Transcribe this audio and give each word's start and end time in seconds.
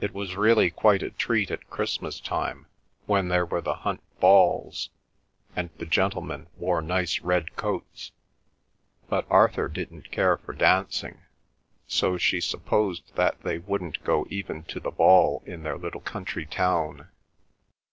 It 0.00 0.12
was 0.12 0.34
really 0.34 0.70
quite 0.72 1.04
a 1.04 1.10
treat 1.10 1.48
at 1.52 1.70
Christmas 1.70 2.18
time 2.18 2.66
when 3.06 3.28
there 3.28 3.46
were 3.46 3.60
the 3.60 3.76
Hunt 3.76 4.02
balls, 4.18 4.90
and 5.54 5.70
the 5.78 5.86
gentlemen 5.86 6.48
wore 6.56 6.82
nice 6.82 7.20
red 7.20 7.54
coats, 7.54 8.10
but 9.08 9.24
Arthur 9.30 9.68
didn't 9.68 10.10
care 10.10 10.36
for 10.36 10.52
dancing, 10.52 11.20
so 11.86 12.18
she 12.18 12.40
supposed 12.40 13.14
that 13.14 13.40
they 13.42 13.58
wouldn't 13.58 14.02
go 14.02 14.26
even 14.28 14.64
to 14.64 14.80
the 14.80 14.90
ball 14.90 15.44
in 15.46 15.62
their 15.62 15.78
little 15.78 16.00
country 16.00 16.44
town. 16.44 17.06